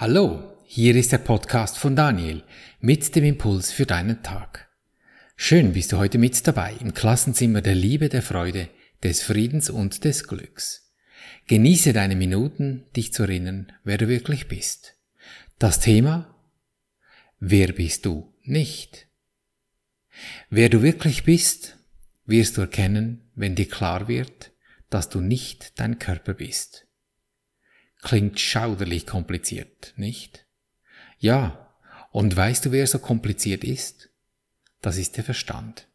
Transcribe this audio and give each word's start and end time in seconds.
Hallo, 0.00 0.56
hier 0.64 0.96
ist 0.96 1.12
der 1.12 1.18
Podcast 1.18 1.76
von 1.76 1.94
Daniel 1.94 2.42
mit 2.80 3.14
dem 3.14 3.22
Impuls 3.22 3.70
für 3.70 3.84
deinen 3.84 4.22
Tag. 4.22 4.70
Schön 5.36 5.74
bist 5.74 5.92
du 5.92 5.98
heute 5.98 6.16
mit 6.16 6.46
dabei 6.46 6.74
im 6.80 6.94
Klassenzimmer 6.94 7.60
der 7.60 7.74
Liebe, 7.74 8.08
der 8.08 8.22
Freude, 8.22 8.70
des 9.02 9.20
Friedens 9.20 9.68
und 9.68 10.04
des 10.04 10.26
Glücks. 10.26 10.94
Genieße 11.48 11.92
deine 11.92 12.16
Minuten, 12.16 12.86
dich 12.96 13.12
zu 13.12 13.24
erinnern, 13.24 13.72
wer 13.84 13.98
du 13.98 14.08
wirklich 14.08 14.48
bist. 14.48 14.96
Das 15.58 15.80
Thema 15.80 16.34
Wer 17.38 17.70
bist 17.72 18.06
du 18.06 18.32
nicht? 18.40 19.06
Wer 20.48 20.70
du 20.70 20.80
wirklich 20.80 21.24
bist, 21.24 21.76
wirst 22.24 22.56
du 22.56 22.62
erkennen, 22.62 23.30
wenn 23.34 23.54
dir 23.54 23.68
klar 23.68 24.08
wird, 24.08 24.52
dass 24.88 25.10
du 25.10 25.20
nicht 25.20 25.78
dein 25.78 25.98
Körper 25.98 26.32
bist. 26.32 26.86
Klingt 28.02 28.40
schauderlich 28.40 29.06
kompliziert, 29.06 29.92
nicht? 29.96 30.46
Ja, 31.18 31.74
und 32.12 32.34
weißt 32.34 32.66
du, 32.66 32.72
wer 32.72 32.86
so 32.86 32.98
kompliziert 32.98 33.62
ist? 33.62 34.10
Das 34.80 34.96
ist 34.96 35.16
der 35.16 35.24
Verstand. 35.24 35.86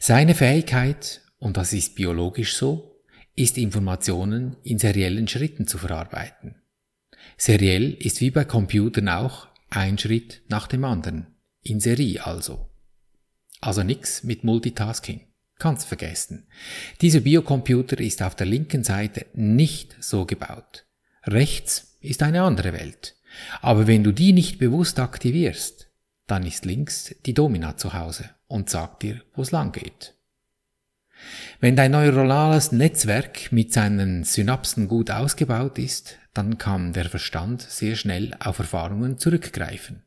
Seine 0.00 0.34
Fähigkeit, 0.34 1.22
und 1.38 1.56
das 1.56 1.72
ist 1.72 1.94
biologisch 1.94 2.56
so, 2.56 3.00
ist 3.36 3.56
Informationen 3.56 4.56
in 4.64 4.78
seriellen 4.78 5.28
Schritten 5.28 5.66
zu 5.66 5.78
verarbeiten. 5.78 6.56
Seriell 7.36 7.94
ist 7.94 8.20
wie 8.20 8.30
bei 8.30 8.44
Computern 8.44 9.08
auch 9.08 9.48
ein 9.70 9.98
Schritt 9.98 10.42
nach 10.48 10.66
dem 10.66 10.84
anderen, 10.84 11.28
in 11.62 11.80
Serie 11.80 12.26
also. 12.26 12.68
Also 13.60 13.82
nix 13.82 14.24
mit 14.24 14.42
Multitasking. 14.42 15.28
Kannst 15.58 15.86
vergessen. 15.86 16.48
Dieser 17.02 17.20
Biocomputer 17.20 18.00
ist 18.00 18.22
auf 18.22 18.34
der 18.34 18.46
linken 18.46 18.82
Seite 18.82 19.26
nicht 19.34 19.94
so 20.00 20.24
gebaut. 20.24 20.86
Rechts 21.26 21.96
ist 22.00 22.22
eine 22.22 22.42
andere 22.42 22.72
Welt. 22.72 23.16
Aber 23.60 23.86
wenn 23.86 24.04
du 24.04 24.12
die 24.12 24.32
nicht 24.32 24.58
bewusst 24.58 24.98
aktivierst, 24.98 25.88
dann 26.26 26.46
ist 26.46 26.64
links 26.64 27.14
die 27.26 27.34
Domina 27.34 27.76
zu 27.76 27.92
Hause 27.92 28.30
und 28.46 28.70
sagt 28.70 29.02
dir, 29.02 29.22
wo 29.34 29.42
es 29.42 29.50
lang 29.50 29.72
geht. 29.72 30.14
Wenn 31.60 31.76
dein 31.76 31.90
neuronales 31.90 32.72
Netzwerk 32.72 33.52
mit 33.52 33.72
seinen 33.72 34.24
Synapsen 34.24 34.88
gut 34.88 35.10
ausgebaut 35.10 35.78
ist, 35.78 36.16
dann 36.32 36.56
kann 36.56 36.92
der 36.92 37.06
Verstand 37.10 37.62
sehr 37.62 37.96
schnell 37.96 38.34
auf 38.40 38.58
Erfahrungen 38.58 39.18
zurückgreifen. 39.18 40.02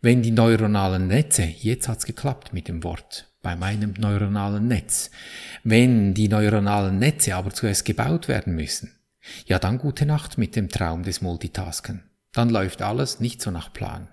Wenn 0.00 0.22
die 0.22 0.30
neuronalen 0.30 1.08
Netze, 1.08 1.42
jetzt 1.42 1.88
hat's 1.88 2.04
geklappt 2.04 2.52
mit 2.52 2.68
dem 2.68 2.84
Wort, 2.84 3.32
bei 3.42 3.56
meinem 3.56 3.94
neuronalen 3.98 4.68
Netz, 4.68 5.10
wenn 5.62 6.14
die 6.14 6.28
neuronalen 6.28 6.98
Netze 6.98 7.34
aber 7.34 7.50
zuerst 7.50 7.84
gebaut 7.84 8.28
werden 8.28 8.54
müssen, 8.54 8.93
ja, 9.46 9.58
dann 9.58 9.78
gute 9.78 10.06
Nacht 10.06 10.38
mit 10.38 10.56
dem 10.56 10.68
Traum 10.68 11.02
des 11.02 11.20
Multitasken. 11.20 12.10
Dann 12.32 12.50
läuft 12.50 12.82
alles 12.82 13.20
nicht 13.20 13.40
so 13.40 13.50
nach 13.50 13.72
Plan. 13.72 14.08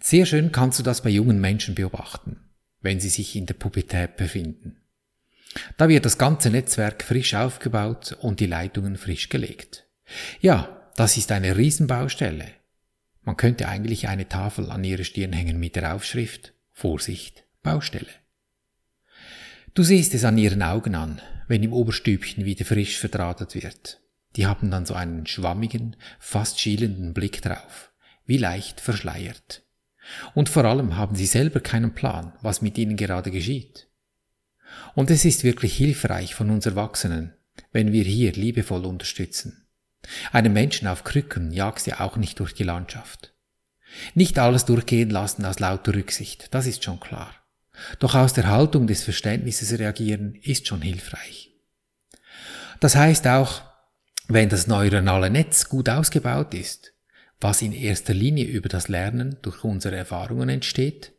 Sehr 0.00 0.26
schön 0.26 0.52
kannst 0.52 0.78
du 0.78 0.82
das 0.82 1.02
bei 1.02 1.10
jungen 1.10 1.40
Menschen 1.40 1.74
beobachten, 1.74 2.48
wenn 2.80 3.00
sie 3.00 3.08
sich 3.08 3.34
in 3.34 3.46
der 3.46 3.54
Pubertät 3.54 4.16
befinden. 4.16 4.80
Da 5.76 5.88
wird 5.88 6.04
das 6.04 6.18
ganze 6.18 6.50
Netzwerk 6.50 7.02
frisch 7.02 7.34
aufgebaut 7.34 8.16
und 8.20 8.40
die 8.40 8.46
Leitungen 8.46 8.96
frisch 8.96 9.28
gelegt. 9.28 9.86
Ja, 10.40 10.90
das 10.96 11.16
ist 11.16 11.32
eine 11.32 11.56
Riesenbaustelle. 11.56 12.46
Man 13.22 13.36
könnte 13.36 13.68
eigentlich 13.68 14.08
eine 14.08 14.28
Tafel 14.28 14.70
an 14.70 14.84
ihre 14.84 15.04
Stirn 15.04 15.32
hängen 15.32 15.58
mit 15.58 15.76
der 15.76 15.94
Aufschrift 15.94 16.54
Vorsicht, 16.70 17.44
Baustelle. 17.62 18.06
Du 19.78 19.84
siehst 19.84 20.12
es 20.14 20.24
an 20.24 20.36
ihren 20.38 20.64
Augen 20.64 20.96
an, 20.96 21.22
wenn 21.46 21.62
im 21.62 21.72
Oberstübchen 21.72 22.44
wieder 22.44 22.64
frisch 22.64 22.98
verdrahtet 22.98 23.54
wird. 23.54 24.00
Die 24.34 24.44
haben 24.44 24.72
dann 24.72 24.84
so 24.84 24.94
einen 24.94 25.24
schwammigen, 25.24 25.94
fast 26.18 26.58
schielenden 26.58 27.14
Blick 27.14 27.42
drauf, 27.42 27.92
wie 28.26 28.38
leicht 28.38 28.80
verschleiert. 28.80 29.62
Und 30.34 30.48
vor 30.48 30.64
allem 30.64 30.96
haben 30.96 31.14
sie 31.14 31.26
selber 31.26 31.60
keinen 31.60 31.94
Plan, 31.94 32.32
was 32.42 32.60
mit 32.60 32.76
ihnen 32.76 32.96
gerade 32.96 33.30
geschieht. 33.30 33.86
Und 34.96 35.12
es 35.12 35.24
ist 35.24 35.44
wirklich 35.44 35.76
hilfreich 35.76 36.34
von 36.34 36.50
uns 36.50 36.66
Erwachsenen, 36.66 37.34
wenn 37.70 37.92
wir 37.92 38.02
hier 38.02 38.32
liebevoll 38.32 38.84
unterstützen. 38.84 39.68
Einen 40.32 40.54
Menschen 40.54 40.88
auf 40.88 41.04
Krücken 41.04 41.52
jagst 41.52 41.86
du 41.86 42.00
auch 42.00 42.16
nicht 42.16 42.40
durch 42.40 42.52
die 42.52 42.64
Landschaft. 42.64 43.32
Nicht 44.16 44.40
alles 44.40 44.64
durchgehen 44.64 45.10
lassen 45.10 45.44
aus 45.44 45.60
lauter 45.60 45.94
Rücksicht, 45.94 46.52
das 46.52 46.66
ist 46.66 46.82
schon 46.82 46.98
klar. 46.98 47.32
Doch 47.98 48.14
aus 48.14 48.32
der 48.32 48.48
Haltung 48.48 48.86
des 48.86 49.02
Verständnisses 49.02 49.78
reagieren 49.78 50.34
ist 50.42 50.66
schon 50.66 50.82
hilfreich. 50.82 51.52
Das 52.80 52.96
heißt 52.96 53.26
auch, 53.26 53.62
wenn 54.28 54.48
das 54.48 54.66
neuronale 54.66 55.30
Netz 55.30 55.68
gut 55.68 55.88
ausgebaut 55.88 56.54
ist, 56.54 56.92
was 57.40 57.62
in 57.62 57.72
erster 57.72 58.14
Linie 58.14 58.44
über 58.44 58.68
das 58.68 58.88
Lernen 58.88 59.38
durch 59.42 59.64
unsere 59.64 59.96
Erfahrungen 59.96 60.48
entsteht, 60.48 61.12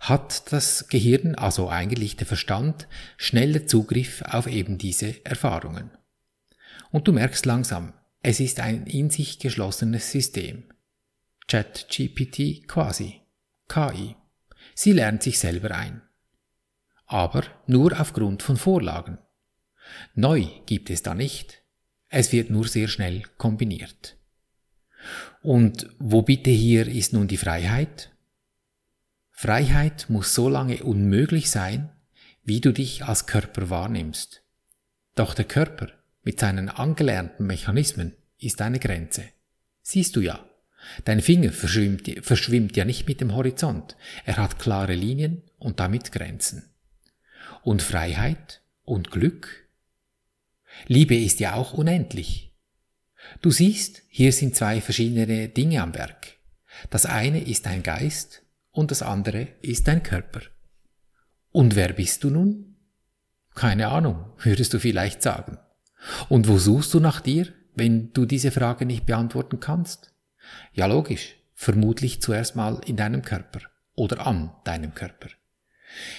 hat 0.00 0.50
das 0.52 0.88
Gehirn, 0.88 1.34
also 1.34 1.68
eigentlich 1.68 2.16
der 2.16 2.26
Verstand, 2.26 2.88
schneller 3.16 3.66
Zugriff 3.66 4.22
auf 4.22 4.46
eben 4.46 4.78
diese 4.78 5.24
Erfahrungen. 5.24 5.90
Und 6.90 7.06
du 7.06 7.12
merkst 7.12 7.44
langsam, 7.44 7.92
es 8.22 8.40
ist 8.40 8.60
ein 8.60 8.86
in 8.86 9.10
sich 9.10 9.38
geschlossenes 9.38 10.10
System. 10.10 10.64
ChatGPT 11.48 12.66
quasi. 12.66 13.20
KI. 13.68 14.16
Sie 14.80 14.92
lernt 14.92 15.24
sich 15.24 15.40
selber 15.40 15.72
ein. 15.72 16.02
Aber 17.06 17.42
nur 17.66 18.00
aufgrund 18.00 18.44
von 18.44 18.56
Vorlagen. 18.56 19.18
Neu 20.14 20.46
gibt 20.66 20.88
es 20.88 21.02
da 21.02 21.14
nicht. 21.14 21.64
Es 22.08 22.30
wird 22.30 22.50
nur 22.50 22.68
sehr 22.68 22.86
schnell 22.86 23.24
kombiniert. 23.38 24.16
Und 25.42 25.88
wo 25.98 26.22
bitte 26.22 26.50
hier 26.50 26.86
ist 26.86 27.12
nun 27.12 27.26
die 27.26 27.38
Freiheit? 27.38 28.12
Freiheit 29.32 30.08
muss 30.10 30.32
so 30.32 30.48
lange 30.48 30.84
unmöglich 30.84 31.50
sein, 31.50 31.90
wie 32.44 32.60
du 32.60 32.72
dich 32.72 33.04
als 33.04 33.26
Körper 33.26 33.70
wahrnimmst. 33.70 34.44
Doch 35.16 35.34
der 35.34 35.46
Körper 35.46 35.88
mit 36.22 36.38
seinen 36.38 36.68
angelernten 36.68 37.48
Mechanismen 37.48 38.14
ist 38.38 38.62
eine 38.62 38.78
Grenze. 38.78 39.24
Siehst 39.82 40.14
du 40.14 40.20
ja. 40.20 40.47
Dein 41.04 41.20
Finger 41.20 41.52
verschwimmt, 41.52 42.10
verschwimmt 42.22 42.76
ja 42.76 42.84
nicht 42.84 43.06
mit 43.08 43.20
dem 43.20 43.34
Horizont. 43.34 43.96
Er 44.24 44.36
hat 44.36 44.58
klare 44.58 44.94
Linien 44.94 45.42
und 45.58 45.80
damit 45.80 46.12
Grenzen. 46.12 46.70
Und 47.62 47.82
Freiheit 47.82 48.62
und 48.84 49.10
Glück? 49.10 49.68
Liebe 50.86 51.16
ist 51.16 51.40
ja 51.40 51.54
auch 51.54 51.72
unendlich. 51.72 52.54
Du 53.42 53.50
siehst, 53.50 54.02
hier 54.08 54.32
sind 54.32 54.54
zwei 54.54 54.80
verschiedene 54.80 55.48
Dinge 55.48 55.82
am 55.82 55.94
Werk. 55.94 56.38
Das 56.90 57.06
eine 57.06 57.42
ist 57.42 57.66
dein 57.66 57.82
Geist 57.82 58.42
und 58.70 58.90
das 58.90 59.02
andere 59.02 59.48
ist 59.60 59.88
dein 59.88 60.02
Körper. 60.02 60.42
Und 61.50 61.74
wer 61.74 61.92
bist 61.92 62.22
du 62.24 62.30
nun? 62.30 62.76
Keine 63.54 63.88
Ahnung, 63.88 64.32
würdest 64.38 64.72
du 64.72 64.78
vielleicht 64.78 65.22
sagen. 65.22 65.58
Und 66.28 66.46
wo 66.46 66.58
suchst 66.58 66.94
du 66.94 67.00
nach 67.00 67.20
dir, 67.20 67.48
wenn 67.74 68.12
du 68.12 68.24
diese 68.24 68.52
Frage 68.52 68.86
nicht 68.86 69.06
beantworten 69.06 69.58
kannst? 69.58 70.14
Ja, 70.72 70.86
logisch. 70.86 71.34
Vermutlich 71.54 72.22
zuerst 72.22 72.56
mal 72.56 72.80
in 72.86 72.96
deinem 72.96 73.22
Körper 73.22 73.60
oder 73.94 74.26
an 74.26 74.52
deinem 74.64 74.94
Körper. 74.94 75.28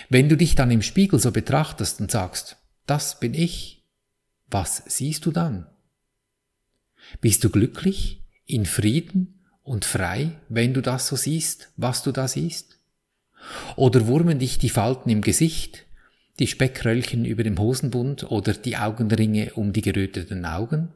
Wenn 0.10 0.28
du 0.28 0.36
dich 0.36 0.56
dann 0.56 0.72
im 0.72 0.82
Spiegel 0.82 1.20
so 1.20 1.32
betrachtest 1.32 2.02
und 2.02 2.12
sagst, 2.12 2.58
das 2.86 3.20
bin 3.20 3.34
ich, 3.34 3.86
was 4.48 4.84
siehst 4.88 5.26
du 5.26 5.32
dann? 5.32 5.68
Bist 7.22 7.44
du 7.44 7.50
glücklich, 7.50 8.24
in 8.46 8.66
Frieden 8.66 9.46
und 9.64 9.86
frei, 9.86 10.32
wenn 10.50 10.74
du 10.74 10.82
das 10.82 11.08
so 11.08 11.16
siehst, 11.16 11.72
was 11.78 12.04
du 12.04 12.12
da 12.12 12.28
siehst? 12.28 12.80
Oder 13.76 14.08
wurmen 14.08 14.40
dich 14.40 14.58
die 14.58 14.70
Falten 14.70 15.10
im 15.10 15.22
Gesicht, 15.22 15.86
die 16.40 16.48
Speckröllchen 16.48 17.26
über 17.26 17.44
dem 17.44 17.60
Hosenbund 17.60 18.32
oder 18.32 18.54
die 18.54 18.78
Augenringe 18.78 19.54
um 19.54 19.72
die 19.72 19.82
geröteten 19.82 20.46
Augen? 20.46 20.94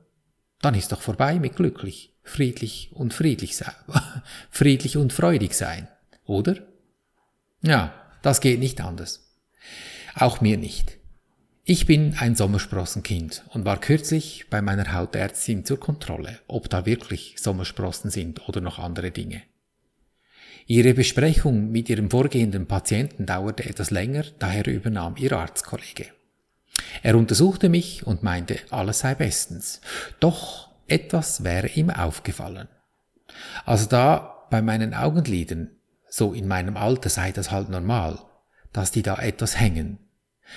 Dann 0.64 0.74
ist 0.74 0.92
doch 0.92 1.02
vorbei 1.02 1.36
mit 1.36 1.56
glücklich 1.56 2.14
friedlich 2.24 2.90
und 2.94 3.14
friedlich 3.14 3.56
sein, 3.56 3.74
friedlich 4.50 4.98
und 4.98 5.14
freudig 5.14 5.54
sein, 5.54 5.88
oder? 6.26 6.56
Ja, 7.62 7.94
das 8.22 8.42
geht 8.42 8.60
nicht 8.60 8.82
anders. 8.82 9.30
Auch 10.16 10.42
mir 10.42 10.58
nicht. 10.58 10.98
Ich 11.66 11.86
bin 11.86 12.16
ein 12.20 12.36
Sommersprossenkind 12.36 13.44
und 13.50 13.64
war 13.66 13.80
kürzlich 13.80 14.48
bei 14.50 14.62
meiner 14.62 14.94
Hautärztin 14.94 15.64
zur 15.64 15.80
Kontrolle, 15.80 16.40
ob 16.48 16.70
da 16.70 16.86
wirklich 16.86 17.36
Sommersprossen 17.40 18.10
sind 18.10 18.48
oder 18.50 18.60
noch 18.60 18.80
andere 18.80 19.12
Dinge. 19.12 19.42
Ihre 20.66 20.94
Besprechung 20.94 21.72
mit 21.72 21.90
ihrem 21.90 22.10
vorgehenden 22.10 22.68
Patienten 22.68 23.26
dauerte 23.26 23.66
etwas 23.66 23.92
länger, 23.92 24.24
daher 24.40 24.68
übernahm 24.68 25.16
ihr 25.18 25.34
Arztkollege. 25.34 26.08
Er 27.04 27.16
untersuchte 27.16 27.68
mich 27.68 28.08
und 28.08 28.24
meinte, 28.24 28.60
alles 28.70 29.00
sei 29.00 29.14
bestens. 29.14 29.82
Doch 30.22 30.70
etwas 30.88 31.44
wäre 31.44 31.68
ihm 31.68 31.90
aufgefallen. 31.90 32.70
Also 33.66 33.88
da 33.88 34.48
bei 34.50 34.62
meinen 34.62 34.94
Augenlidern, 34.94 35.70
so 36.10 36.34
in 36.34 36.48
meinem 36.48 36.78
Alter 36.78 37.10
sei 37.10 37.34
das 37.34 37.52
halt 37.52 37.70
normal, 37.70 38.20
dass 38.72 38.92
die 38.92 39.02
da 39.02 39.18
etwas 39.18 39.60
hängen. 39.60 40.00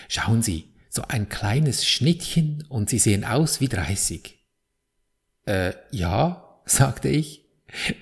Schauen 0.09 0.41
Sie, 0.41 0.73
so 0.89 1.03
ein 1.09 1.29
kleines 1.29 1.85
Schnittchen 1.85 2.65
und 2.69 2.91
sie 2.91 2.99
sehen 2.99 3.25
aus 3.25 3.61
wie 3.61 3.69
30. 3.69 4.39
Äh, 5.47 5.73
ja, 5.91 6.61
sagte 6.65 7.09
ich, 7.09 7.45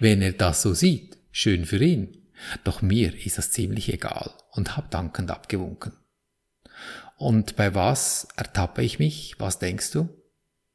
wenn 0.01 0.21
er 0.21 0.33
das 0.33 0.61
so 0.61 0.75
sieht, 0.75 1.17
schön 1.33 1.65
für 1.65 1.83
ihn. 1.83 2.29
Doch 2.63 2.83
mir 2.83 3.15
ist 3.25 3.39
das 3.39 3.53
ziemlich 3.53 3.91
egal 3.93 4.31
und 4.51 4.77
hab 4.77 4.91
dankend 4.91 5.31
abgewunken. 5.31 5.93
Und 7.17 7.57
bei 7.57 7.75
was 7.75 8.29
ertappe 8.37 8.83
ich 8.83 8.99
mich? 8.99 9.37
Was 9.39 9.59
denkst 9.59 9.93
du? 9.93 10.09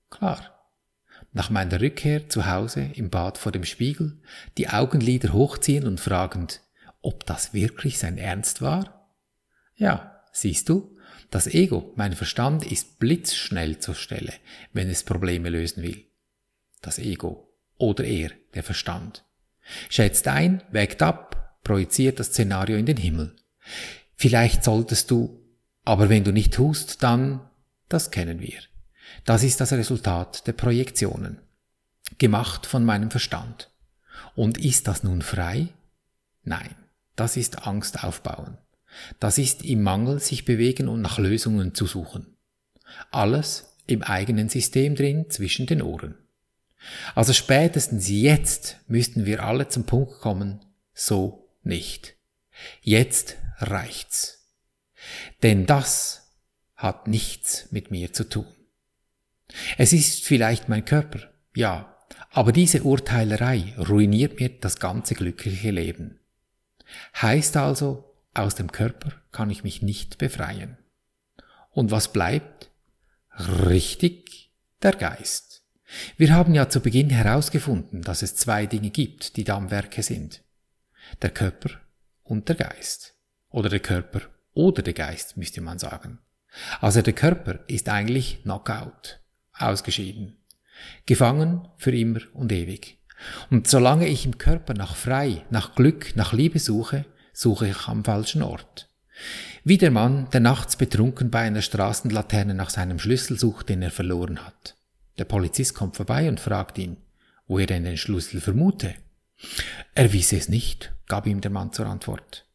Klar. 0.09 0.55
Nach 1.31 1.49
meiner 1.49 1.79
Rückkehr 1.79 2.29
zu 2.29 2.47
Hause 2.47 2.89
im 2.95 3.09
Bad 3.09 3.37
vor 3.37 3.51
dem 3.51 3.65
Spiegel, 3.65 4.21
die 4.57 4.69
Augenlider 4.69 5.33
hochziehen 5.33 5.85
und 5.85 5.99
fragend, 5.99 6.61
ob 7.01 7.25
das 7.25 7.53
wirklich 7.53 7.99
sein 7.99 8.17
Ernst 8.17 8.61
war? 8.61 9.11
Ja, 9.75 10.23
siehst 10.31 10.69
du, 10.69 10.97
das 11.29 11.45
Ego, 11.45 11.93
mein 11.95 12.13
Verstand, 12.13 12.69
ist 12.69 12.97
blitzschnell 12.99 13.77
zur 13.77 13.93
Stelle, 13.93 14.33
wenn 14.73 14.89
es 14.89 15.03
Probleme 15.03 15.49
lösen 15.49 15.83
will. 15.83 16.05
Das 16.81 16.97
Ego 16.97 17.53
oder 17.77 18.03
er, 18.03 18.31
der 18.55 18.63
Verstand. 18.63 19.23
Schätzt 19.89 20.27
ein, 20.27 20.63
wägt 20.71 21.03
ab, 21.03 21.59
projiziert 21.63 22.19
das 22.19 22.27
Szenario 22.27 22.77
in 22.77 22.87
den 22.87 22.97
Himmel. 22.97 23.35
Vielleicht 24.15 24.63
solltest 24.63 25.11
du, 25.11 25.38
aber 25.89 26.07
wenn 26.07 26.23
du 26.23 26.31
nicht 26.31 26.53
tust, 26.53 27.01
dann, 27.01 27.41
das 27.87 28.11
kennen 28.11 28.41
wir. 28.41 28.59
Das 29.25 29.41
ist 29.41 29.59
das 29.59 29.73
Resultat 29.73 30.45
der 30.45 30.53
Projektionen. 30.53 31.39
Gemacht 32.19 32.67
von 32.67 32.85
meinem 32.85 33.09
Verstand. 33.09 33.71
Und 34.35 34.59
ist 34.59 34.87
das 34.87 35.01
nun 35.01 35.23
frei? 35.23 35.69
Nein, 36.43 36.75
das 37.15 37.37
ist 37.37 37.65
Angst 37.65 38.03
aufbauen. 38.03 38.59
Das 39.19 39.39
ist 39.39 39.65
im 39.65 39.81
Mangel 39.81 40.19
sich 40.19 40.45
bewegen 40.45 40.89
und 40.89 41.01
nach 41.01 41.17
Lösungen 41.17 41.73
zu 41.73 41.87
suchen. 41.87 42.37
Alles 43.09 43.75
im 43.87 44.03
eigenen 44.03 44.47
System 44.47 44.93
drin 44.93 45.31
zwischen 45.31 45.65
den 45.65 45.81
Ohren. 45.81 46.13
Also 47.15 47.33
spätestens 47.33 48.07
jetzt 48.07 48.77
müssten 48.87 49.25
wir 49.25 49.43
alle 49.43 49.69
zum 49.69 49.85
Punkt 49.85 50.19
kommen, 50.21 50.63
so 50.93 51.49
nicht. 51.63 52.15
Jetzt 52.83 53.37
reicht's. 53.57 54.38
Denn 55.43 55.65
das 55.65 56.35
hat 56.75 57.07
nichts 57.07 57.71
mit 57.71 57.91
mir 57.91 58.13
zu 58.13 58.23
tun. 58.23 58.47
Es 59.77 59.93
ist 59.93 60.23
vielleicht 60.23 60.69
mein 60.69 60.85
Körper, 60.85 61.31
ja, 61.55 61.97
aber 62.31 62.51
diese 62.51 62.83
Urteilerei 62.83 63.73
ruiniert 63.77 64.39
mir 64.39 64.49
das 64.49 64.79
ganze 64.79 65.15
glückliche 65.15 65.71
Leben. 65.71 66.19
Heißt 67.21 67.57
also, 67.57 68.15
aus 68.33 68.55
dem 68.55 68.71
Körper 68.71 69.11
kann 69.31 69.49
ich 69.49 69.63
mich 69.63 69.81
nicht 69.81 70.17
befreien. 70.17 70.77
Und 71.71 71.91
was 71.91 72.13
bleibt? 72.13 72.71
Richtig, 73.37 74.51
der 74.81 74.93
Geist. 74.93 75.63
Wir 76.17 76.33
haben 76.33 76.53
ja 76.53 76.69
zu 76.69 76.81
Beginn 76.81 77.09
herausgefunden, 77.09 78.01
dass 78.03 78.21
es 78.21 78.35
zwei 78.35 78.65
Dinge 78.65 78.91
gibt, 78.91 79.37
die 79.37 79.43
da 79.43 79.57
am 79.57 79.71
Werke 79.71 80.03
sind. 80.03 80.43
Der 81.21 81.31
Körper 81.31 81.71
und 82.23 82.47
der 82.47 82.55
Geist. 82.55 83.15
Oder 83.49 83.69
der 83.69 83.79
Körper 83.79 84.21
oder 84.53 84.81
der 84.81 84.93
Geist, 84.93 85.37
müsste 85.37 85.61
man 85.61 85.79
sagen. 85.79 86.19
Also 86.81 87.01
der 87.01 87.13
Körper 87.13 87.59
ist 87.67 87.89
eigentlich 87.89 88.43
Knockout, 88.43 89.19
ausgeschieden, 89.53 90.37
gefangen 91.05 91.67
für 91.77 91.95
immer 91.95 92.19
und 92.33 92.51
ewig. 92.51 92.97
Und 93.49 93.67
solange 93.67 94.07
ich 94.07 94.25
im 94.25 94.37
Körper 94.37 94.73
nach 94.73 94.95
frei, 94.95 95.45
nach 95.49 95.75
Glück, 95.75 96.15
nach 96.15 96.33
Liebe 96.33 96.59
suche, 96.59 97.05
suche 97.33 97.67
ich 97.67 97.87
am 97.87 98.03
falschen 98.03 98.41
Ort. 98.41 98.89
Wie 99.63 99.77
der 99.77 99.91
Mann, 99.91 100.29
der 100.31 100.39
nachts 100.39 100.77
betrunken 100.77 101.29
bei 101.29 101.39
einer 101.39 101.61
Straßenlaterne 101.61 102.53
nach 102.53 102.69
seinem 102.69 102.99
Schlüssel 102.99 103.37
sucht, 103.37 103.69
den 103.69 103.81
er 103.81 103.91
verloren 103.91 104.45
hat. 104.45 104.75
Der 105.17 105.25
Polizist 105.25 105.75
kommt 105.75 105.97
vorbei 105.97 106.29
und 106.29 106.39
fragt 106.39 106.77
ihn, 106.77 106.97
wo 107.45 107.59
er 107.59 107.65
denn 107.65 107.83
den 107.83 107.97
Schlüssel 107.97 108.39
vermute. 108.39 108.95
Er 109.93 110.13
wisse 110.13 110.37
es 110.37 110.47
nicht, 110.47 110.93
gab 111.07 111.27
ihm 111.27 111.41
der 111.41 111.51
Mann 111.51 111.73
zur 111.73 111.87
Antwort. 111.87 112.45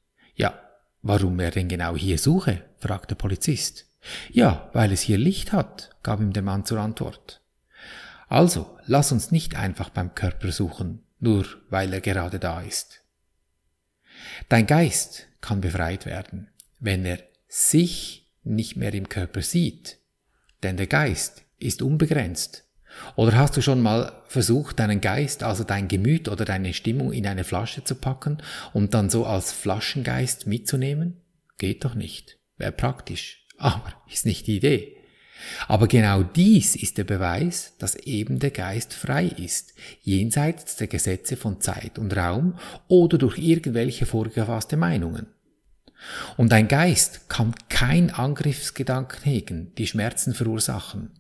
Warum 1.07 1.39
er 1.39 1.51
denn 1.51 1.69
genau 1.69 1.95
hier 1.97 2.17
suche? 2.17 2.65
fragt 2.79 3.11
der 3.11 3.17
Polizist. 3.17 3.87
Ja, 4.31 4.71
weil 4.73 4.91
es 4.91 5.03
hier 5.03 5.19
Licht 5.19 5.53
hat, 5.53 5.91
gab 6.03 6.19
ihm 6.19 6.33
der 6.33 6.43
Mann 6.43 6.65
zur 6.65 6.81
Antwort. 6.81 7.43
Also, 8.27 8.79
lass 8.87 9.13
uns 9.13 9.31
nicht 9.31 9.55
einfach 9.55 9.91
beim 9.91 10.15
Körper 10.15 10.51
suchen, 10.51 11.05
nur 11.21 11.45
weil 11.69 11.93
er 11.93 12.01
gerade 12.01 12.39
da 12.39 12.63
ist. 12.63 13.03
Dein 14.49 14.67
Geist 14.67 15.29
kann 15.43 15.61
befreit 15.61 16.07
werden, 16.07 16.49
wenn 16.81 17.05
er 17.05 17.19
sich 17.49 18.33
nicht 18.43 18.77
mehr 18.77 18.95
im 18.95 19.11
Körper 19.11 19.43
sieht. 19.43 19.99
Denn 20.63 20.79
der 20.79 20.87
Geist 20.87 21.45
ist 21.59 21.83
unbegrenzt. 21.83 22.65
Oder 23.17 23.37
hast 23.37 23.57
du 23.57 23.63
schon 23.63 23.81
mal 23.81 24.13
versucht, 24.27 24.79
deinen 24.79 25.01
Geist, 25.01 25.43
also 25.43 25.65
dein 25.65 25.89
Gemüt 25.89 26.29
oder 26.29 26.45
deine 26.45 26.75
Stimmung 26.75 27.13
in 27.13 27.27
eine 27.27 27.45
Flasche 27.45 27.85
zu 27.85 27.95
packen 27.95 28.39
und 28.73 28.95
dann 28.95 29.11
so 29.11 29.27
als 29.27 29.53
Flaschengeist 29.53 30.47
mitzunehmen? 30.47 31.21
Geht 31.59 31.85
doch 31.85 31.95
nicht. 31.95 32.39
Wäre 32.57 32.73
praktisch. 32.73 33.47
Aber 33.59 33.93
ist 34.13 34.27
nicht 34.27 34.47
die 34.47 34.57
Idee. 34.57 34.97
Aber 35.69 35.89
genau 35.89 36.23
dies 36.23 36.75
ist 36.75 36.97
der 36.99 37.05
Beweis, 37.05 37.75
dass 37.79 37.97
eben 37.97 38.39
der 38.39 38.51
Geist 38.51 38.95
frei 38.95 39.27
ist, 39.27 39.75
jenseits 40.03 40.77
der 40.77 40.87
Gesetze 40.87 41.37
von 41.37 41.61
Zeit 41.61 41.99
und 41.99 42.17
Raum 42.17 42.59
oder 42.89 43.19
durch 43.19 43.39
irgendwelche 43.39 44.07
vorgefasste 44.07 44.77
Meinungen. 44.77 45.27
Und 46.37 46.53
ein 46.53 46.69
Geist 46.69 47.29
kann 47.29 47.55
kein 47.69 48.11
Angriffsgedanken 48.11 49.23
hegen, 49.23 49.75
die 49.77 49.87
Schmerzen 49.87 50.35
verursachen, 50.35 51.11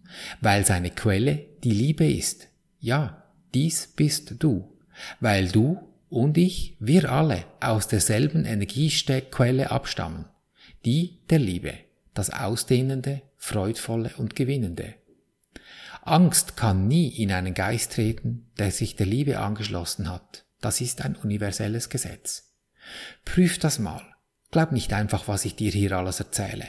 weil 0.40 0.64
seine 0.66 0.90
Quelle 0.90 1.46
die 1.62 1.70
Liebe 1.70 2.10
ist. 2.10 2.48
Ja, 2.80 3.24
dies 3.54 3.86
bist 3.86 4.34
du, 4.38 4.76
weil 5.20 5.48
du 5.48 5.78
und 6.08 6.38
ich, 6.38 6.76
wir 6.78 7.10
alle 7.10 7.44
aus 7.60 7.88
derselben 7.88 8.44
Energiequelle 8.44 9.70
abstammen, 9.70 10.26
die 10.84 11.18
der 11.30 11.38
Liebe, 11.38 11.74
das 12.14 12.30
Ausdehnende, 12.30 13.22
Freudvolle 13.36 14.12
und 14.16 14.36
Gewinnende. 14.36 14.94
Angst 16.02 16.56
kann 16.56 16.86
nie 16.86 17.08
in 17.08 17.32
einen 17.32 17.54
Geist 17.54 17.94
treten, 17.94 18.50
der 18.58 18.70
sich 18.70 18.94
der 18.94 19.06
Liebe 19.06 19.38
angeschlossen 19.38 20.10
hat. 20.10 20.44
Das 20.60 20.80
ist 20.80 21.02
ein 21.02 21.16
universelles 21.16 21.88
Gesetz. 21.88 22.54
Prüf 23.24 23.58
das 23.58 23.78
mal. 23.78 24.13
Glaub 24.54 24.70
nicht 24.70 24.92
einfach, 24.92 25.26
was 25.26 25.44
ich 25.46 25.56
dir 25.56 25.72
hier 25.72 25.90
alles 25.90 26.20
erzähle. 26.20 26.68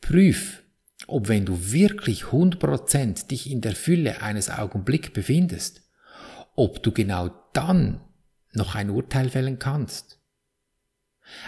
Prüf, 0.00 0.64
ob 1.06 1.28
wenn 1.28 1.46
du 1.46 1.70
wirklich 1.70 2.24
100% 2.24 3.28
dich 3.28 3.48
in 3.48 3.60
der 3.60 3.76
Fülle 3.76 4.22
eines 4.22 4.50
Augenblicks 4.50 5.10
befindest, 5.10 5.82
ob 6.56 6.82
du 6.82 6.90
genau 6.90 7.30
dann 7.52 8.00
noch 8.54 8.74
ein 8.74 8.90
Urteil 8.90 9.30
fällen 9.30 9.60
kannst. 9.60 10.18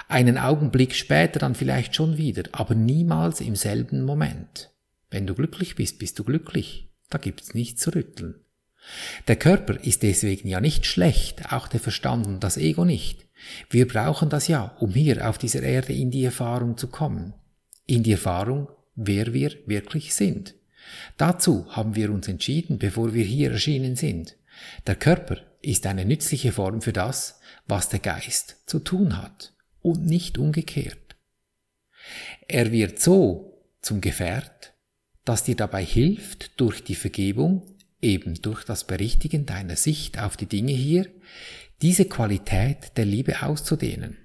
Einen 0.07 0.39
Augenblick 0.39 0.95
später 0.95 1.41
dann 1.41 1.57
vielleicht 1.57 1.97
schon 1.97 2.19
wieder, 2.19 2.45
aber 2.53 2.77
niemals 2.77 3.41
im 3.41 3.57
selben 3.57 4.05
Moment. 4.05 4.71
Wenn 5.11 5.27
du 5.27 5.35
glücklich 5.35 5.75
bist, 5.75 5.99
bist 5.99 6.21
du 6.21 6.23
glücklich. 6.23 6.89
Da 7.11 7.19
gibt's 7.19 7.53
nichts 7.53 7.83
zu 7.83 7.93
rütteln. 7.93 8.44
Der 9.29 9.37
Körper 9.37 9.79
ist 9.83 10.03
deswegen 10.03 10.49
ja 10.49 10.61
nicht 10.61 10.87
schlecht, 10.87 11.53
auch 11.53 11.69
der 11.69 11.81
Verstand 11.81 12.27
und 12.27 12.41
das 12.41 12.57
Ego 12.57 12.85
nicht. 12.85 13.27
Wir 13.71 13.87
brauchen 13.89 14.31
das 14.31 14.49
ja, 14.49 14.77
um 14.81 14.93
hier 14.93 15.29
auf 15.29 15.39
dieser 15.39 15.63
Erde 15.63 15.93
in 15.93 16.11
die 16.11 16.25
Erfahrung 16.25 16.77
zu 16.77 16.89
kommen. 16.89 17.35
In 17.87 18.03
die 18.03 18.13
Erfahrung, 18.13 18.69
wer 18.95 19.33
wir 19.33 19.53
wirklich 19.67 20.15
sind. 20.15 20.55
Dazu 21.17 21.67
haben 21.71 21.95
wir 21.95 22.11
uns 22.11 22.29
entschieden, 22.29 22.79
bevor 22.79 23.15
wir 23.15 23.25
hier 23.25 23.53
erschienen 23.53 23.97
sind. 23.97 24.37
Der 24.87 24.97
Körper 24.97 25.39
ist 25.63 25.87
eine 25.87 26.05
nützliche 26.05 26.53
Form 26.53 26.83
für 26.83 26.93
das, 26.93 27.41
was 27.67 27.89
der 27.89 28.01
Geist 28.01 28.63
zu 28.67 28.79
tun 28.79 29.21
hat 29.21 29.55
und 29.81 30.05
nicht 30.05 30.39
umgekehrt. 30.39 31.17
Er 32.49 32.71
wird 32.71 33.01
so 33.01 33.63
zum 33.81 34.01
Gefährt, 34.01 34.75
das 35.25 35.45
dir 35.45 35.57
dabei 35.57 35.85
hilft, 35.85 36.61
durch 36.61 36.85
die 36.85 36.95
Vergebung, 36.95 37.74
eben 38.05 38.41
durch 38.43 38.65
das 38.65 38.85
Berichtigen 38.85 39.47
deiner 39.47 39.77
Sicht 39.77 40.21
auf 40.21 40.37
die 40.37 40.47
Dinge 40.47 40.73
hier, 40.73 41.07
diese 41.83 42.05
Qualität 42.05 42.97
der 42.97 43.07
Liebe 43.07 43.43
auszudehnen. 43.43 44.19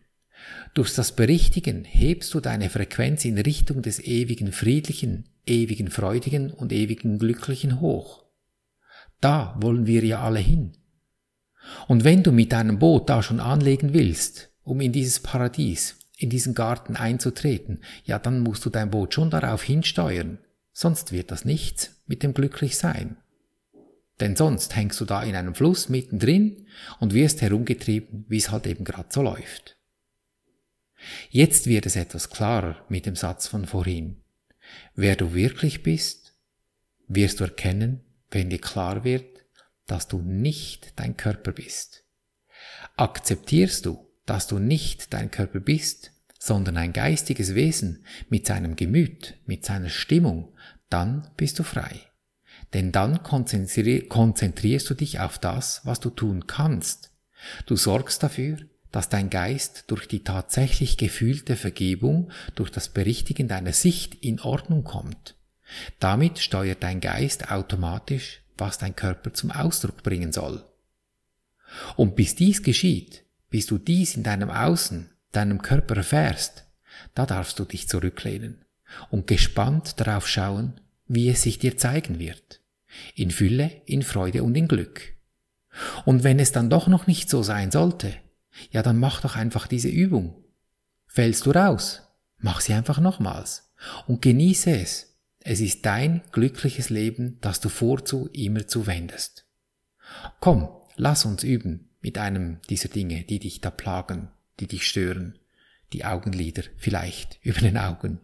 Durch 0.73 0.93
das 0.93 1.13
Berichtigen 1.13 1.83
hebst 1.83 2.33
du 2.33 2.39
deine 2.39 2.69
Frequenz 2.69 3.25
in 3.25 3.37
Richtung 3.37 3.81
des 3.81 3.99
ewigen 3.99 4.51
Friedlichen, 4.51 5.25
ewigen 5.45 5.89
Freudigen 5.89 6.51
und 6.51 6.71
ewigen 6.71 7.17
Glücklichen 7.17 7.81
hoch. 7.81 8.25
Da 9.19 9.57
wollen 9.59 9.87
wir 9.87 10.03
ja 10.03 10.21
alle 10.21 10.39
hin. 10.39 10.77
Und 11.87 12.03
wenn 12.03 12.23
du 12.23 12.31
mit 12.31 12.51
deinem 12.51 12.79
Boot 12.79 13.09
da 13.09 13.21
schon 13.21 13.39
anlegen 13.39 13.93
willst, 13.93 14.51
um 14.63 14.79
in 14.81 14.91
dieses 14.91 15.19
Paradies, 15.19 15.97
in 16.17 16.29
diesen 16.29 16.53
Garten 16.53 16.95
einzutreten, 16.95 17.81
ja, 18.05 18.19
dann 18.19 18.41
musst 18.41 18.65
du 18.65 18.69
dein 18.69 18.91
Boot 18.91 19.13
schon 19.13 19.29
darauf 19.29 19.63
hinsteuern, 19.63 20.39
sonst 20.71 21.11
wird 21.11 21.31
das 21.31 21.45
nichts 21.45 22.01
mit 22.07 22.23
dem 22.23 22.33
Glücklichsein. 22.33 23.17
Denn 24.19 24.35
sonst 24.35 24.75
hängst 24.75 24.99
du 24.99 25.05
da 25.05 25.23
in 25.23 25.35
einem 25.35 25.55
Fluss 25.55 25.89
mittendrin 25.89 26.67
und 26.99 27.13
wirst 27.13 27.41
herumgetrieben, 27.41 28.25
wie 28.27 28.37
es 28.37 28.51
halt 28.51 28.67
eben 28.67 28.83
gerade 28.83 29.09
so 29.11 29.21
läuft. 29.21 29.77
Jetzt 31.29 31.67
wird 31.67 31.85
es 31.85 31.95
etwas 31.95 32.29
klarer 32.29 32.85
mit 32.89 33.05
dem 33.05 33.15
Satz 33.15 33.47
von 33.47 33.65
vorhin. 33.65 34.21
Wer 34.95 35.15
du 35.15 35.33
wirklich 35.33 35.83
bist, 35.83 36.35
wirst 37.07 37.39
du 37.39 37.45
erkennen, 37.45 38.01
wenn 38.31 38.49
dir 38.49 38.59
klar 38.59 39.03
wird, 39.03 39.45
dass 39.87 40.07
du 40.07 40.19
nicht 40.21 40.93
dein 40.99 41.17
Körper 41.17 41.53
bist. 41.53 42.03
Akzeptierst 42.97 43.85
du, 43.85 44.07
dass 44.25 44.47
du 44.47 44.59
nicht 44.59 45.13
dein 45.13 45.31
Körper 45.31 45.59
bist, 45.59 46.11
sondern 46.37 46.77
ein 46.77 46.93
geistiges 46.93 47.55
Wesen 47.55 48.05
mit 48.29 48.45
seinem 48.45 48.75
Gemüt, 48.75 49.37
mit 49.45 49.65
seiner 49.65 49.89
Stimmung, 49.89 50.53
dann 50.89 51.31
bist 51.37 51.57
du 51.59 51.63
frei. 51.63 52.08
Denn 52.73 52.91
dann 52.91 53.23
konzentrierst 53.23 54.89
du 54.89 54.93
dich 54.93 55.19
auf 55.19 55.39
das, 55.39 55.81
was 55.85 55.99
du 55.99 56.09
tun 56.09 56.45
kannst. 56.47 57.11
Du 57.65 57.75
sorgst 57.75 58.21
dafür, 58.21 58.57
dass 58.91 59.09
dein 59.09 59.29
Geist 59.29 59.85
durch 59.87 60.07
die 60.07 60.23
tatsächlich 60.23 60.97
gefühlte 60.97 61.55
Vergebung, 61.55 62.31
durch 62.55 62.71
das 62.71 62.89
Berichtigen 62.89 63.47
deiner 63.47 63.73
Sicht 63.73 64.15
in 64.15 64.39
Ordnung 64.39 64.83
kommt. 64.83 65.35
Damit 65.99 66.39
steuert 66.39 66.83
dein 66.83 66.99
Geist 66.99 67.51
automatisch, 67.51 68.41
was 68.57 68.77
dein 68.77 68.95
Körper 68.95 69.33
zum 69.33 69.51
Ausdruck 69.51 70.03
bringen 70.03 70.31
soll. 70.31 70.65
Und 71.95 72.15
bis 72.15 72.35
dies 72.35 72.63
geschieht, 72.63 73.23
bis 73.49 73.67
du 73.67 73.77
dies 73.77 74.15
in 74.15 74.23
deinem 74.23 74.49
Außen, 74.49 75.11
deinem 75.31 75.61
Körper 75.61 75.97
erfährst, 75.97 76.65
da 77.13 77.25
darfst 77.25 77.59
du 77.59 77.65
dich 77.65 77.87
zurücklehnen 77.87 78.65
und 79.11 79.27
gespannt 79.27 79.99
darauf 79.99 80.27
schauen, 80.27 80.81
wie 81.09 81.27
es 81.27 81.41
sich 81.41 81.59
dir 81.59 81.77
zeigen 81.77 82.19
wird. 82.19 82.61
In 83.15 83.31
Fülle, 83.31 83.81
in 83.85 84.03
Freude 84.03 84.43
und 84.43 84.55
in 84.55 84.69
Glück. 84.69 85.15
Und 86.05 86.23
wenn 86.23 86.39
es 86.39 86.53
dann 86.53 86.69
doch 86.69 86.87
noch 86.87 87.07
nicht 87.07 87.29
so 87.29 87.43
sein 87.43 87.71
sollte, 87.71 88.13
ja 88.71 88.81
dann 88.81 88.97
mach 88.97 89.21
doch 89.21 89.35
einfach 89.35 89.67
diese 89.67 89.89
Übung. 89.89 90.43
Fällst 91.05 91.45
du 91.45 91.51
raus, 91.51 92.03
mach 92.37 92.61
sie 92.61 92.73
einfach 92.73 92.99
nochmals 92.99 93.71
und 94.07 94.21
genieße 94.21 94.71
es. 94.71 95.17
Es 95.39 95.59
ist 95.61 95.85
dein 95.85 96.21
glückliches 96.31 96.89
Leben, 96.89 97.37
das 97.41 97.59
du 97.59 97.69
vorzu 97.69 98.29
immer 98.33 98.67
zuwendest. 98.67 99.45
Komm, 100.39 100.69
lass 100.95 101.25
uns 101.25 101.43
üben 101.43 101.89
mit 102.01 102.17
einem 102.17 102.59
dieser 102.69 102.89
Dinge, 102.89 103.23
die 103.23 103.39
dich 103.39 103.61
da 103.61 103.71
plagen, 103.71 104.29
die 104.59 104.67
dich 104.67 104.87
stören, 104.87 105.39
die 105.93 106.05
Augenlider 106.05 106.63
vielleicht 106.77 107.39
über 107.43 107.61
den 107.61 107.77
Augen. 107.77 108.19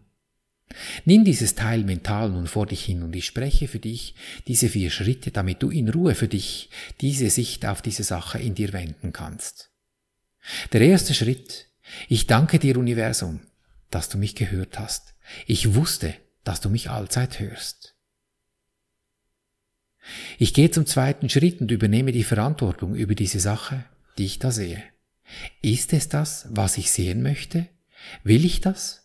Nimm 1.06 1.24
dieses 1.24 1.56
Teil 1.56 1.84
mental 1.84 2.30
nun 2.30 2.48
vor 2.48 2.66
dich 2.66 2.84
hin 2.84 3.04
und 3.04 3.16
ich 3.16 3.26
spreche 3.26 3.68
für 3.68 3.80
dich 3.80 4.16
diese 4.48 4.70
vier 4.70 4.90
Schritte, 4.90 5.32
damit 5.32 5.62
du 5.64 5.70
in 5.70 5.90
Ruhe 5.90 6.16
für 6.16 6.28
dich 6.28 6.70
diese 7.02 7.30
Sicht 7.30 7.66
auf 7.66 7.82
diese 7.82 8.04
Sache 8.04 8.40
in 8.40 8.56
dir 8.56 8.74
wenden 8.74 9.14
kannst. 9.14 9.72
Der 10.74 10.82
erste 10.82 11.14
Schritt. 11.14 11.68
Ich 12.10 12.28
danke 12.28 12.60
dir, 12.60 12.78
Universum, 12.78 13.42
dass 13.92 14.10
du 14.10 14.18
mich 14.18 14.36
gehört 14.36 14.80
hast. 14.80 15.14
Ich 15.46 15.76
wusste, 15.76 16.16
dass 16.44 16.62
du 16.62 16.70
mich 16.70 16.90
allzeit 16.90 17.40
hörst. 17.40 17.96
Ich 20.38 20.54
gehe 20.54 20.72
zum 20.72 20.86
zweiten 20.86 21.30
Schritt 21.30 21.62
und 21.62 21.72
übernehme 21.72 22.12
die 22.12 22.24
Verantwortung 22.24 22.96
über 22.96 23.16
diese 23.16 23.40
Sache, 23.40 23.86
die 24.18 24.26
ich 24.26 24.40
da 24.40 24.52
sehe. 24.52 24.84
Ist 25.62 25.94
es 25.94 26.10
das, 26.10 26.48
was 26.50 26.78
ich 26.78 26.92
sehen 26.92 27.24
möchte? 27.24 27.68
Will 28.24 28.46
ich 28.46 28.62
das? 28.62 29.05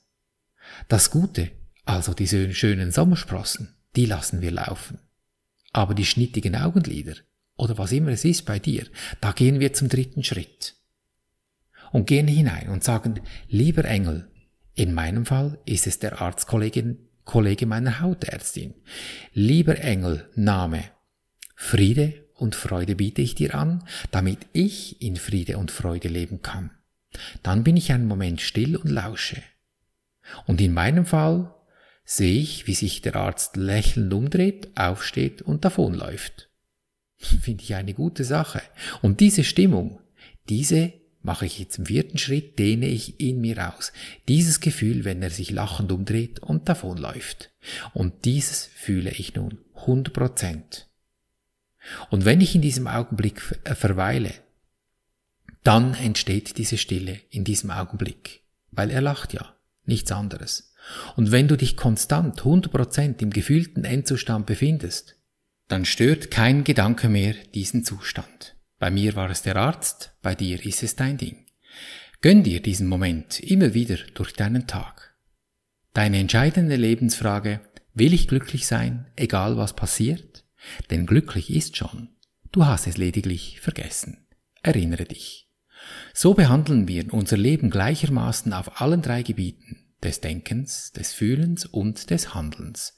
Das 0.88 1.10
Gute, 1.10 1.50
also 1.84 2.14
diese 2.14 2.52
schönen 2.54 2.92
Sommersprossen, 2.92 3.74
die 3.96 4.06
lassen 4.06 4.40
wir 4.40 4.50
laufen. 4.50 4.98
Aber 5.72 5.94
die 5.94 6.06
schnittigen 6.06 6.56
Augenlider, 6.56 7.14
oder 7.56 7.78
was 7.78 7.92
immer 7.92 8.10
es 8.10 8.24
ist 8.24 8.44
bei 8.46 8.58
dir, 8.58 8.86
da 9.20 9.32
gehen 9.32 9.60
wir 9.60 9.72
zum 9.72 9.88
dritten 9.88 10.24
Schritt. 10.24 10.76
Und 11.92 12.06
gehen 12.06 12.28
hinein 12.28 12.68
und 12.68 12.84
sagen, 12.84 13.20
lieber 13.48 13.84
Engel, 13.84 14.30
in 14.74 14.94
meinem 14.94 15.26
Fall 15.26 15.58
ist 15.66 15.86
es 15.86 15.98
der 15.98 16.20
Arztkollege 16.20 16.96
Kollege 17.24 17.66
meiner 17.66 18.00
Hautärztin. 18.00 18.74
Lieber 19.34 19.78
Engel, 19.78 20.28
Name. 20.34 20.82
Friede 21.54 22.26
und 22.34 22.56
Freude 22.56 22.96
biete 22.96 23.22
ich 23.22 23.34
dir 23.34 23.54
an, 23.54 23.84
damit 24.10 24.38
ich 24.52 25.00
in 25.00 25.16
Friede 25.16 25.58
und 25.58 25.70
Freude 25.70 26.08
leben 26.08 26.42
kann. 26.42 26.70
Dann 27.42 27.62
bin 27.62 27.76
ich 27.76 27.92
einen 27.92 28.08
Moment 28.08 28.40
still 28.40 28.76
und 28.76 28.88
lausche. 28.88 29.42
Und 30.46 30.60
in 30.60 30.72
meinem 30.72 31.06
Fall 31.06 31.54
sehe 32.04 32.40
ich, 32.40 32.66
wie 32.66 32.74
sich 32.74 33.02
der 33.02 33.16
Arzt 33.16 33.56
lächelnd 33.56 34.12
umdreht, 34.12 34.68
aufsteht 34.76 35.42
und 35.42 35.64
davonläuft. 35.64 36.50
Finde 37.16 37.62
ich 37.62 37.74
eine 37.74 37.94
gute 37.94 38.24
Sache. 38.24 38.62
Und 39.02 39.20
diese 39.20 39.44
Stimmung, 39.44 40.00
diese 40.48 40.92
mache 41.22 41.46
ich 41.46 41.58
jetzt 41.58 41.78
im 41.78 41.86
vierten 41.86 42.18
Schritt, 42.18 42.58
dehne 42.58 42.86
ich 42.86 43.20
in 43.20 43.40
mir 43.40 43.72
aus. 43.72 43.92
Dieses 44.28 44.60
Gefühl, 44.60 45.04
wenn 45.04 45.22
er 45.22 45.30
sich 45.30 45.50
lachend 45.50 45.92
umdreht 45.92 46.40
und 46.40 46.68
davonläuft. 46.68 47.50
Und 47.92 48.24
dieses 48.24 48.66
fühle 48.66 49.10
ich 49.10 49.34
nun 49.34 49.58
100 49.74 50.12
Prozent. 50.14 50.88
Und 52.10 52.24
wenn 52.24 52.40
ich 52.40 52.54
in 52.54 52.62
diesem 52.62 52.86
Augenblick 52.86 53.58
äh, 53.64 53.74
verweile, 53.74 54.32
dann 55.62 55.94
entsteht 55.94 56.56
diese 56.58 56.78
Stille 56.78 57.20
in 57.30 57.44
diesem 57.44 57.70
Augenblick, 57.70 58.42
weil 58.70 58.90
er 58.90 59.02
lacht 59.02 59.34
ja, 59.34 59.54
nichts 59.90 60.10
anderes. 60.12 60.72
Und 61.16 61.30
wenn 61.30 61.48
du 61.48 61.56
dich 61.56 61.76
konstant 61.76 62.40
100% 62.40 63.20
im 63.20 63.30
gefühlten 63.30 63.84
Endzustand 63.84 64.46
befindest, 64.46 65.16
dann 65.68 65.84
stört 65.84 66.30
kein 66.30 66.64
Gedanke 66.64 67.08
mehr 67.08 67.34
diesen 67.54 67.84
Zustand. 67.84 68.56
Bei 68.78 68.90
mir 68.90 69.14
war 69.14 69.30
es 69.30 69.42
der 69.42 69.56
Arzt, 69.56 70.12
bei 70.22 70.34
dir 70.34 70.64
ist 70.64 70.82
es 70.82 70.96
dein 70.96 71.18
Ding. 71.18 71.46
Gönn 72.22 72.42
dir 72.42 72.60
diesen 72.60 72.86
Moment 72.86 73.40
immer 73.40 73.74
wieder 73.74 73.96
durch 74.14 74.32
deinen 74.32 74.66
Tag. 74.66 75.14
Deine 75.92 76.18
entscheidende 76.18 76.76
Lebensfrage, 76.76 77.60
will 77.94 78.14
ich 78.14 78.28
glücklich 78.28 78.66
sein, 78.66 79.06
egal 79.16 79.56
was 79.56 79.74
passiert? 79.74 80.44
Denn 80.90 81.06
glücklich 81.06 81.50
ist 81.50 81.76
schon. 81.76 82.08
Du 82.52 82.66
hast 82.66 82.86
es 82.86 82.96
lediglich 82.96 83.60
vergessen. 83.60 84.26
Erinnere 84.62 85.04
dich. 85.04 85.48
So 86.12 86.34
behandeln 86.34 86.88
wir 86.88 87.12
unser 87.14 87.36
Leben 87.36 87.70
gleichermaßen 87.70 88.52
auf 88.52 88.80
allen 88.80 89.02
drei 89.02 89.22
Gebieten 89.22 89.79
des 90.02 90.20
Denkens, 90.20 90.92
des 90.92 91.12
Fühlens 91.12 91.66
und 91.66 92.10
des 92.10 92.34
Handelns. 92.34 92.96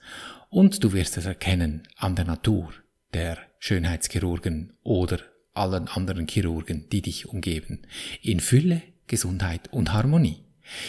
Und 0.51 0.85
du 0.85 0.93
wirst 0.93 1.17
es 1.17 1.27
erkennen 1.27 1.89
an 1.97 2.17
der 2.17 2.25
Natur 2.25 2.73
der 3.15 3.39
Schönheitschirurgen 3.59 4.73
oder 4.83 5.19
allen 5.55 5.89
anderen 5.89 6.27
Chirurgen, 6.27 6.89
die 6.91 7.03
dich 7.03 7.29
umgeben, 7.29 7.83
in 8.23 8.41
Fülle, 8.41 8.83
Gesundheit 9.07 9.73
und 9.73 9.93
Harmonie. 9.93 10.45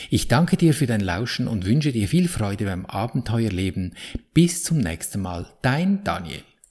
Ich 0.09 0.27
danke 0.27 0.55
dir 0.55 0.73
für 0.73 0.85
dein 0.85 1.01
Lauschen 1.01 1.47
und 1.47 1.65
wünsche 1.65 1.91
dir 1.91 2.07
viel 2.07 2.27
Freude 2.27 2.65
beim 2.65 2.85
Abenteuerleben. 2.85 3.95
Bis 4.33 4.63
zum 4.63 4.77
nächsten 4.77 5.21
Mal, 5.21 5.47
dein 5.61 6.03
Daniel. 6.03 6.43